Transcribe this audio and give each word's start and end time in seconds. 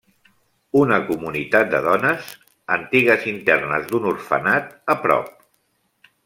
Una 0.79 0.95
comunitat 1.09 1.69
de 1.73 1.81
dones, 1.87 2.31
antigues 2.79 3.27
internes 3.33 3.87
d'un 3.93 4.09
orfenat, 4.15 4.73
a 4.95 4.97
prop. 5.05 5.31